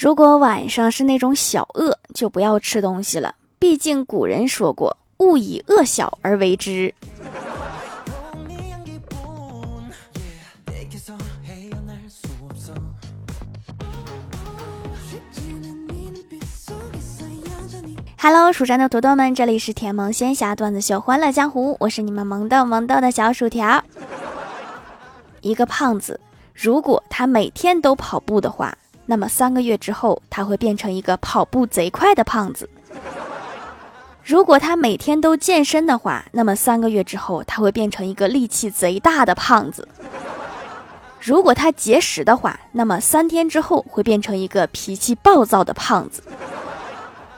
[0.00, 3.34] 如果晚上是那种小饿，就不要吃东西了。
[3.58, 6.94] 毕竟古人说过，勿以饿小而为之。
[18.16, 23.84] Hello，蜀山的土豆们，这里是甜萌仙侠段子秀欢乐江湖，我是你们萌豆萌豆的小薯条。
[25.42, 26.18] 一个胖子，
[26.54, 28.74] 如果他每天都跑步的话，
[29.10, 32.70] 那么三个月之后，他会变成一个跑步贼快的胖子。
[34.22, 39.88] 如果他每天都健身的话，那么三个月之后，他会变成一个力气贼大的胖子。
[41.20, 46.22] 如果他节食的话，那么三天之后会变成一个脾气暴躁的胖子。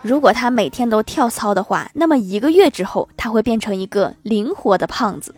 [0.03, 5.33] 如果他每天都跳操的话，那么一个月之后他会变成一个灵活的胖子；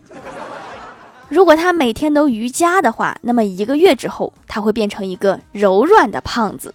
[1.27, 6.73] 如果他每天都瑜伽的话，那么一个月之后他会变成一个柔软的胖子。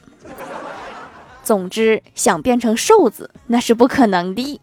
[1.43, 4.61] 总之，想变成瘦子那是不可能的。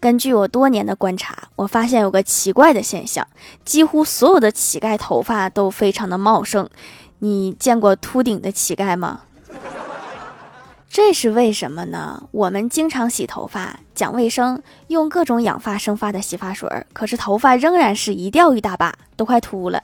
[0.00, 3.26] 根据我多年的观察，我发现有个奇怪的现象：
[3.64, 6.68] 几乎所有的乞丐头发都非常的茂盛。
[7.20, 9.22] 你见过秃顶的乞丐吗？
[11.00, 12.24] 这是为什么呢？
[12.32, 19.80] 我们经常洗头发，讲卫生，用各种养发生发的洗发水，可是头发仍然是一掉一大把，都快秃了。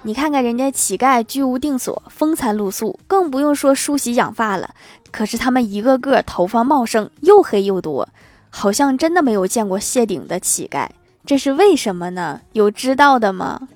[0.00, 4.70] 你看看人家乞丐居无定所，风餐露宿，更不用说梳洗养发了。
[5.10, 8.08] 可是他们一个个头发茂盛，又黑又多，
[8.48, 10.88] 好像真的没有见过谢顶的乞丐。
[11.26, 12.40] 这是为什么呢？
[12.52, 13.68] 有知道的吗？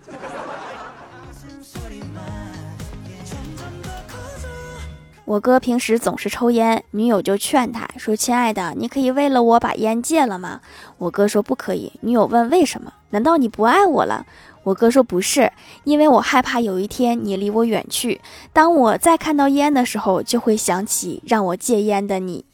[5.31, 10.61] 我哥平时总是抽烟，女友就劝他说：“亲爱的，你可以为了我把烟戒了吗？”
[10.98, 12.92] 我哥说：“不可以。”女友问：“为什么？
[13.11, 14.27] 难道你不爱我了？”
[14.64, 15.53] 我哥说：“不是，
[15.84, 18.20] 因为我害怕有一天你离我远去，
[18.53, 22.44] 当我再看到烟的时候，就会想起让我戒烟的你。”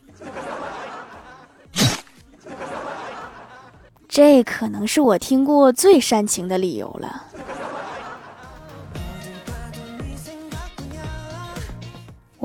[4.07, 7.23] 这可能是我听过最煽情的理由了。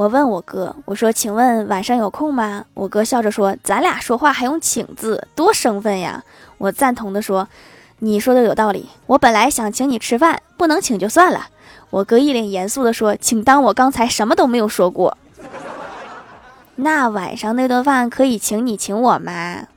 [0.02, 6.24] 我问我哥，我说：“请问晚上有空吗？”我哥笑着说：“咱俩说话还用请字，多生分呀！”
[6.58, 7.48] 我赞同的说
[8.00, 11.50] ：“你说的有道理，我本来想请你吃饭，不能请就算了。”
[11.92, 15.16] 我哥一脸严肃的说：“请当我刚才什么都没有说过。”
[16.78, 19.68] 那晚上那顿饭可以请你请我吗？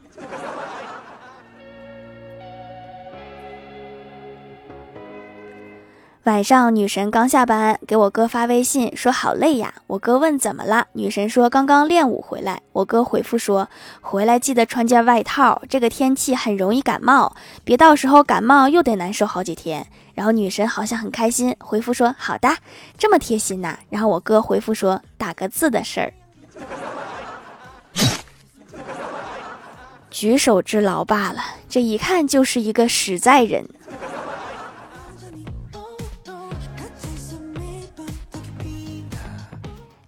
[6.25, 9.75] 晚上，女神刚下班，给我哥发微信说好累呀。
[9.87, 12.63] 我哥问怎么了，女神说刚刚练舞回来。
[12.73, 13.69] 我哥回复说
[14.01, 19.87] 回来记得穿件外套，这个天气很容易感冒，别到时候感冒又得难受好几天。
[20.15, 22.49] 然后女神好像很开心，回复说好的，
[22.97, 23.79] 这么贴心呐。
[23.91, 26.11] 然后我哥回复说打个字的事儿，
[30.11, 33.69] 举手之劳罢了，这一看就是一个实在人。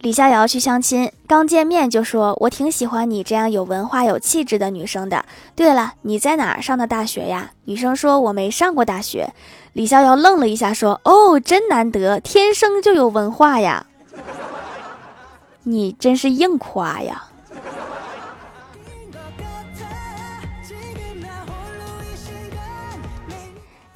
[0.06, 5.24] 李逍遥去相亲，刚见面就说：“我挺喜欢你这样有文化、有气质的女生的。”
[5.56, 7.50] 对了，你在哪儿上的大学呀？
[7.64, 9.28] 女生说：“我没上过大学。”
[9.74, 13.84] 李逍遥愣了一下，说：“哦，真难得，天生就有文化呀！
[15.64, 17.24] 你真是硬夸呀。”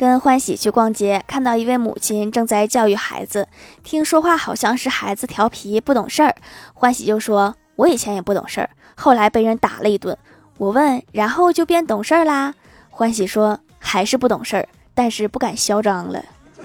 [0.00, 3.47] 跟欢喜去逛街，看到一位母亲正在教育孩子，
[3.84, 6.34] 听说话好像是孩子调皮不懂事儿。
[6.72, 10.16] 欢喜就说：“我以前也不懂事儿，后来被人打了一顿。”
[10.56, 12.55] 我问：“然后就变懂事儿啦？”
[12.88, 16.25] 欢喜说：“还是不懂事儿，但是不敢嚣张了。”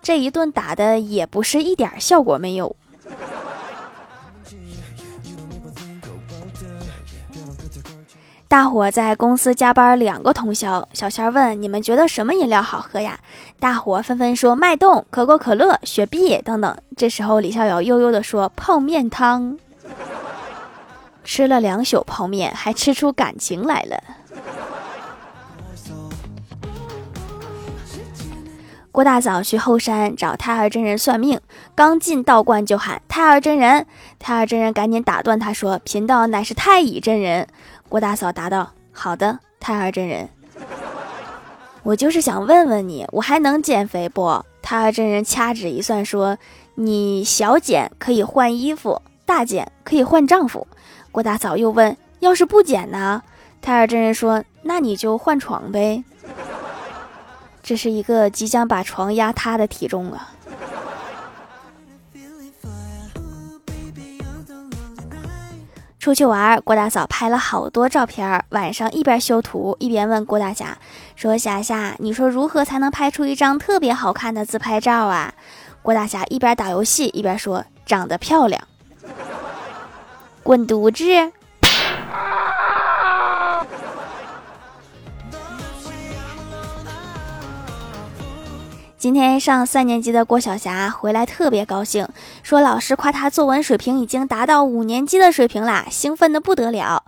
[0.00, 2.74] 这一顿打的也不是一点效果没有。
[8.48, 13.18] 大伙在公司加班两个通宵，小仙问：“你们觉得什么饮料好喝呀？”
[13.58, 19.58] 大伙纷纷说：“脉动、可口可乐、雪碧等等。”这时候李逍遥悠悠的说：“泡面汤。”
[21.24, 24.00] 吃了两宿泡面，还吃出感情来了。
[28.96, 31.38] 郭大嫂去后山找太二真人算命，
[31.74, 33.86] 刚进道观就喊：“太二真人！”
[34.18, 37.46] 太二真人赶紧打断他说：“贫道乃是太乙真人。”
[37.90, 40.30] 郭大嫂答道：“好的，太二真人，
[41.82, 46.38] 我就是想问问你，我还能减肥不？”太二真人掐指一算说
[46.76, 50.66] ：“你小减可以换衣服，大减可以换丈夫。”
[51.12, 53.22] 郭大嫂又问：“要是不减呢？”
[53.60, 56.02] 太二真人说：“那你就换床呗。”
[57.66, 60.30] 这是一个即将把床压塌的体重啊！
[65.98, 70.78] 出去玩，郭大嫂拍了好多照片，晚上一边修图一边问郭大侠
[71.16, 75.34] 说：“霞霞，你说如何才能拍出一张特别好看的自拍照啊？”
[75.82, 78.62] 郭大侠一边打游戏一边说：“长得漂亮，
[80.44, 81.32] 滚犊子。”
[89.06, 92.08] 今天上三年级的郭晓霞回来特别高兴，
[92.42, 97.04] 说老师夸她作文水平已经达到五年级的水平啦，兴奋的不得了。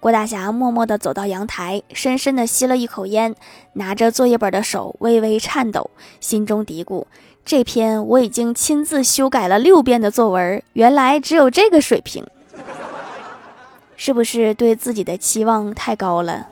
[0.00, 3.34] 郭大侠默默地走到阳台，深深地吸了一口烟，
[3.74, 5.90] 拿着作业本的手微微颤抖，
[6.20, 7.04] 心中嘀咕：
[7.44, 12.26] 这篇我已经亲自修改了六遍的作文，原来只有这个水平，
[13.94, 16.46] 是不是对自己的期望太高了？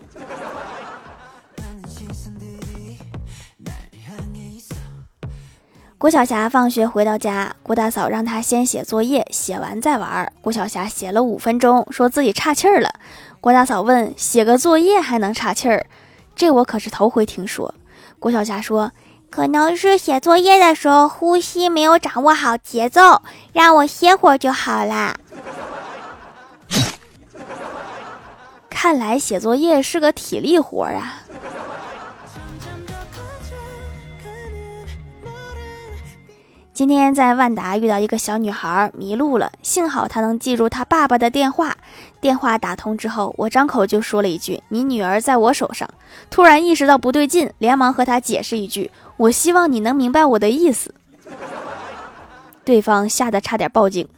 [6.00, 10.32] 郭晓霞放学回到家，郭大嫂让她先写作业，写完再玩。
[10.40, 12.94] 郭晓霞写了五分钟，说自己岔气儿了。
[13.38, 15.84] 郭大嫂问：“写个作业还能岔气儿？
[16.34, 17.74] 这我可是头回听说。”
[18.18, 18.92] 郭晓霞说
[19.28, 23.20] ：“可能是写作业的时候呼吸没有掌握好节奏，
[23.52, 25.14] 让我歇会儿就好啦。
[28.70, 31.24] ”看来写作业是个体力活啊。
[36.80, 41.76] 今天在万达遇到一个小女孩迷路了，幸好她能记住她爸爸的电话。
[42.22, 45.86] 电话打通之后，我张口就说了一句：“你女儿在我手上。”
[46.30, 50.94] 突然意识到不对劲，连忙和她解释一句：“我希望你能明白我的意思。”
[52.64, 54.08] 对方吓得差点报警。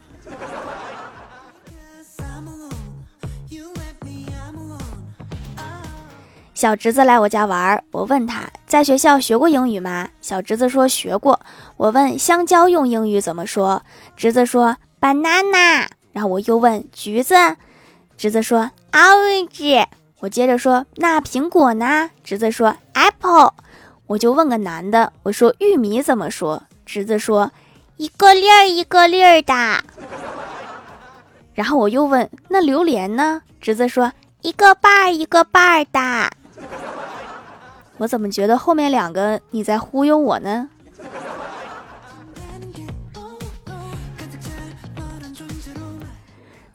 [6.53, 10.07] 小侄子来我家玩，我问他在学校学过英语吗？
[10.21, 11.37] 小侄子说学过。
[11.83, 13.83] 我问香蕉用英语怎么说？
[14.15, 15.85] 侄子说 banana。
[16.13, 17.35] 然后我又问橘子，
[18.15, 19.85] 侄子说 orange。
[20.21, 22.09] 我接着说那苹果呢？
[22.23, 23.53] 侄子说 apple。
[24.07, 26.63] 我就问个男的，我说玉米怎么说？
[26.85, 27.51] 侄子说
[27.97, 29.83] 一个粒儿一个粒儿的。
[31.53, 33.41] 然后我又问那榴莲呢？
[33.59, 36.31] 侄子说一个瓣儿一个瓣儿的。
[37.97, 40.69] 我怎么觉得后面两个你在忽悠我呢？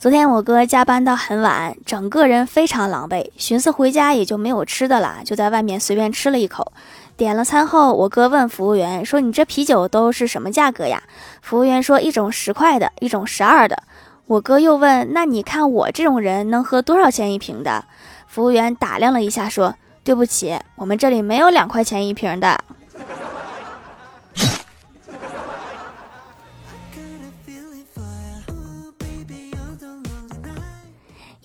[0.01, 6.73] 昨天我哥加班到很晚，整个人非常狼狈，寻思回家也就没有吃的了，就在外面随便吃了一口。
[7.17, 11.03] 点了餐后，我哥问服务员说：“你这啤酒都是什么价格呀？”
[11.43, 13.83] 服务员说：“一种十块的，一种十二的。”
[14.27, 17.85] 我哥又问：“那你看我这种人能喝多少钱一瓶的？”
[18.29, 19.75] 服务员打量了一下说。
[20.05, 22.59] 对不起，我们这里没有两块钱一瓶的。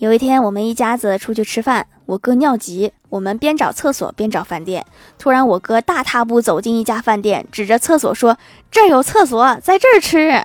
[0.04, 4.84] 有一天，我们一家子出去吃饭，我哥尿急，我们边找厕所边找饭店。
[5.18, 8.36] 突然，我哥大踏步走进一家饭店，指着厕所说
[8.70, 10.44] ：“这儿有厕所，在这儿吃。”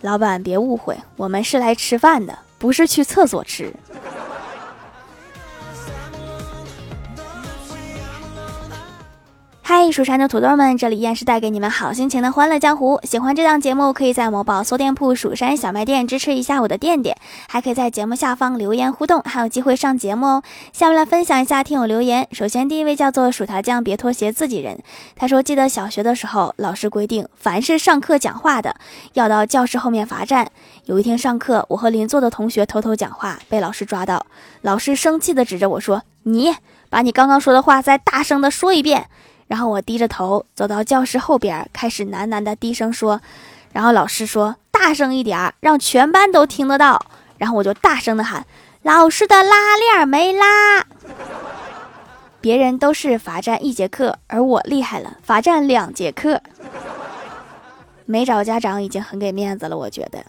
[0.00, 3.70] 老板别误会，我们是来吃饭的，不是去厕所吃。
[9.82, 13.00] 嗨，蜀山的土豆们，这里依然是带给你们好心情的欢乐江湖。
[13.02, 17.16] 喜欢这档节目，可以在某宝搜店铺“蜀山小卖店”支持一下我的店店，
[17.48, 20.42] 还可以在节目下方留言互动，还有机会上节目哦。
[20.74, 22.28] 下面来分享一下听友留言。
[22.30, 24.78] 首先，第一位叫做薯条酱，别拖鞋自己人。
[25.16, 28.76] 他说：“记得小学的时候，老师规定，凡是上课讲话的，
[29.14, 30.46] 要到教室后面罚站。
[30.84, 34.26] 有一天上课，我和邻座的同学偷偷讲话，被老师抓到，
[34.60, 36.54] 老师生气的指着我说：‘你
[36.90, 39.06] 把你刚刚说的话再大声的说一遍。’”
[39.50, 43.20] 然后我低着头走到教室后边，开始喃喃的低声说，
[43.72, 47.04] 然后老师说大声一点，让全班都听得到。
[47.36, 48.46] 然后我就大声的喊
[48.82, 50.86] ：“老师的拉链没拉。”
[52.40, 56.40] 别人都是罚站一节课，而我厉害了，罚站两节课。
[58.06, 60.24] 没找家长已经很给面子了，我觉得。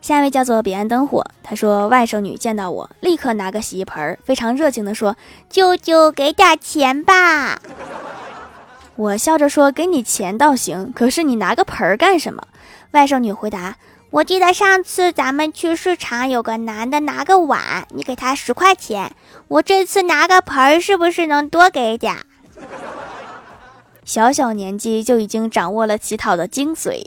[0.00, 5.16] 下一位叫做彼岸灯火，说外甥女见到我，立刻拿个洗衣盆，非常热情的说
[5.50, 7.60] ：“舅舅给点钱吧。”
[8.96, 12.46] 我笑着说：“给你钱倒行，可是你拿个盆儿干什么？”
[12.92, 13.76] 外甥女回答
[14.10, 19.10] ：“我记得上次咱们去市场，有个男的拿个碗，你给他十块钱，
[19.48, 22.16] 我这次拿个盆儿，是不是能多给点？”
[24.04, 27.06] 小小年纪就已经掌握了乞讨的精髓。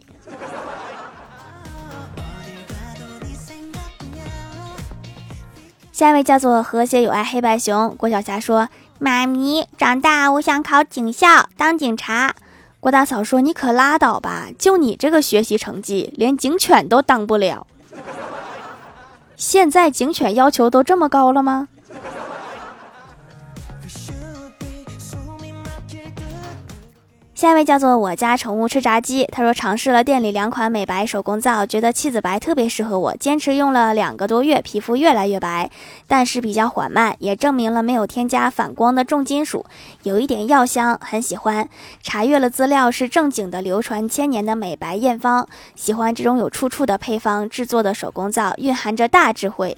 [5.97, 8.69] 下一位叫做和谐有爱黑白熊，郭晓霞说
[9.01, 12.35] ：“妈咪，长大我想考警校当警察。”
[12.79, 17.65] 郭大嫂说：“你可拉倒吧，就你这个学习成绩，连警犬都当不了。
[19.35, 21.67] 现在警犬要求都这么高了吗？”
[27.37, 35.69] 下一位叫做我家宠物吃炸鸡，他说尝试了店里两款美白手工皂，觉得妻子白特别适合我，坚持用了两个多月，皮肤越来越白，
[36.07, 39.63] 但是比较缓慢，也证明了没有添加反光的重金属，
[40.01, 41.69] 有一点药香，很喜欢。
[42.01, 49.77] 查阅了资料，是正经的流传千年的美白验方，喜欢这种有出处的配方制作的手工皂，蕴含着大智慧，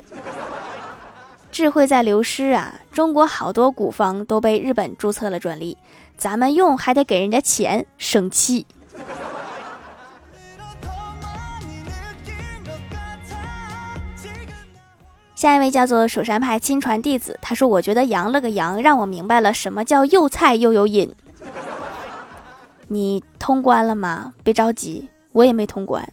[1.51, 2.75] 智慧在流失啊！
[2.93, 5.77] 中国好多古方都被日本注册了专利。
[6.19, 8.67] 咱们用还得给人家钱，生气。
[15.33, 21.09] 下一位叫做蜀山派亲传弟子，他说：“我觉得羊了个羊，让我明白了什么叫又菜又有瘾。”
[22.89, 24.33] 你通关了吗？
[24.43, 26.05] 别着急，我也没通关。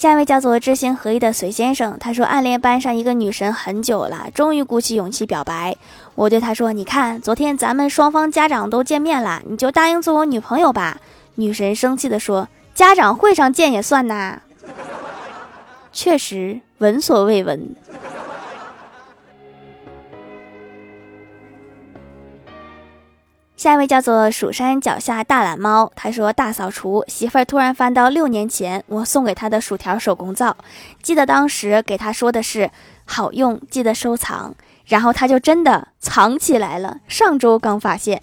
[0.00, 5.76] 下一位叫做知行合一的隋先生，他说暗恋班上一个女神很久了，终于鼓起勇气表白。
[6.14, 10.96] 我对他说：“你看，昨天咱们双方家长都见面了，你就答应做我女朋友吧。”
[11.36, 14.40] 女神生气地说：“家长会上见也算呐。”
[15.92, 17.76] 确实闻所未闻。
[23.60, 30.56] 下一位叫做蜀山脚下大懒猫，他说大扫除，媳妇儿突然翻到六年前我送给他的薯条手工皂，
[31.02, 32.70] 记得当时给他说的是
[33.04, 34.54] 好用，记得收藏，
[34.86, 38.22] 然后他就真的藏起来了，上周刚发现，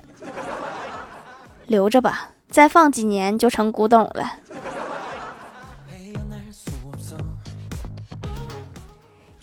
[1.68, 4.32] 留着吧，再放几年就成古董了。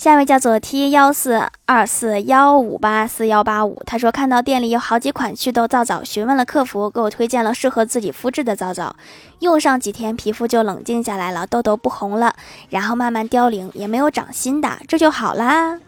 [0.04, 8.94] 下一位叫做 T 幺四二四幺五八四幺八五，他说看到店里有好几款祛痘皂皂，询问了客服，给我推荐了适合自己肤质的皂皂，
[9.38, 12.36] 用上几天皮肤就冷静下来了，痘痘不红了，
[12.68, 15.80] 然后慢慢凋零，也没有长新的，这就好啦。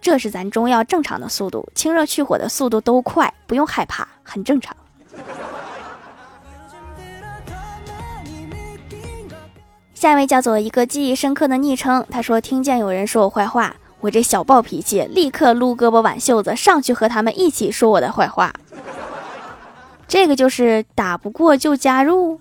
[0.00, 4.76] 这是咱中药正常的速度，清热去火的速度都快，不用害怕，很正常。
[10.02, 18.52] 下一位叫做一个记忆深刻的昵称，他说听见有人说我坏话，我这小暴脾气立刻撸胳膊挽袖子上去和他们一起说我的坏话。
[20.08, 22.40] 这个就是打不过就加入。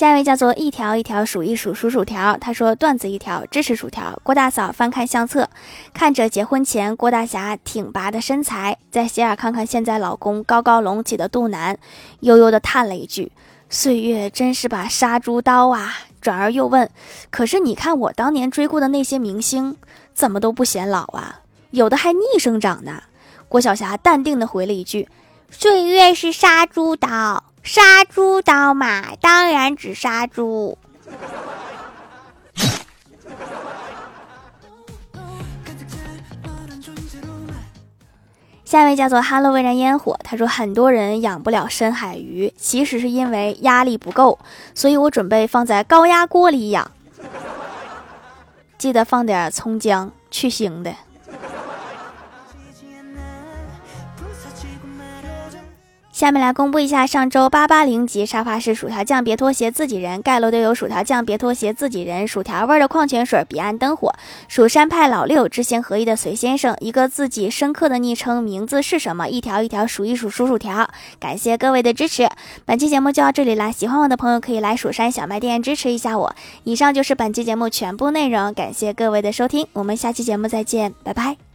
[0.00, 4.18] 下一位叫做一条一条数一数数薯条，他说段子一条支持薯条。
[4.22, 5.46] 郭大嫂翻看相册，
[5.92, 11.76] 看着结婚前郭大侠挺拔的身材，再斜眼看看现在老公高高隆起的肚腩，
[12.20, 13.30] 悠悠的叹了一句
[13.68, 15.92] ：“岁月真是把杀猪刀啊！”
[16.22, 16.88] 转而又问
[17.28, 19.76] ：“可是你看我当年追过的那些明星，
[20.14, 21.40] 怎么都不显老啊？
[21.72, 23.02] 有的还逆生长呢。”
[23.50, 25.10] 郭晓霞淡定的回了一句
[25.52, 30.76] ：“岁月是杀猪刀。”杀猪刀嘛，当然只杀猪。
[38.64, 44.38] 下一位叫做哈喽未燃烟火，他说很多人养不了深海鱼，其实是因为压力不够，
[44.74, 46.88] 所以我准备放在高压锅里养，
[48.78, 50.94] 记得放点葱姜去腥的。
[56.20, 64.14] 下面来公布一下上周八八零级沙发是薯条酱别拖鞋自己人盖楼的有薯条酱别拖鞋自己人薯条味的矿泉水彼岸灯火
[64.46, 69.28] 蜀山派老六知行合一的隋先生一个自己深刻的昵称名字是什么？
[69.28, 72.28] 一条一条数一数数薯条，感谢各位的支持。
[72.66, 76.36] 本期节目就到这里啦，喜欢我的朋友可以来蜀山小卖店支持一下我。
[76.64, 81.49] 以上就是本期节目全部内容，感谢各位的收听，我们下期节目再见，拜拜。